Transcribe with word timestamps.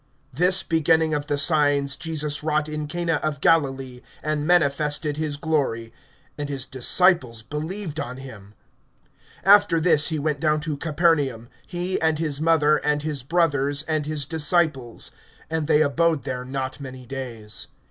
(11)This 0.35 0.67
beginning 0.67 1.13
of 1.13 1.27
the 1.27 1.37
signs 1.37 1.95
Jesus 1.95 2.41
wrought 2.41 2.67
in 2.67 2.87
Cana 2.87 3.17
of 3.21 3.39
Galilee, 3.39 4.01
and 4.23 4.47
manifested 4.47 5.17
his 5.17 5.37
glory; 5.37 5.93
and 6.39 6.49
his 6.49 6.65
disciples 6.65 7.43
believed 7.43 7.99
on 7.99 8.17
him. 8.17 8.55
(12)After 9.45 9.79
this 9.79 10.07
he 10.07 10.17
went 10.17 10.39
down 10.39 10.59
to 10.61 10.75
Capernaum, 10.75 11.49
he, 11.67 12.01
and 12.01 12.17
his 12.17 12.41
mother, 12.41 12.77
and 12.77 13.03
his 13.03 13.21
brothers, 13.21 13.83
and 13.83 14.07
his 14.07 14.25
disciples; 14.25 15.11
and 15.51 15.67
they 15.67 15.83
abode 15.83 16.23
there 16.23 16.45
not 16.45 16.79
many 16.79 17.05
days. 17.05 17.67